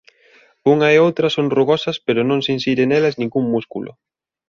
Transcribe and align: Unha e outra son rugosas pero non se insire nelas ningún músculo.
Unha 0.73 0.87
e 0.95 0.97
outra 1.05 1.27
son 1.35 1.47
rugosas 1.57 1.97
pero 2.05 2.21
non 2.29 2.39
se 2.45 2.51
insire 2.57 2.83
nelas 2.87 3.15
ningún 3.21 3.45
músculo. 3.53 3.91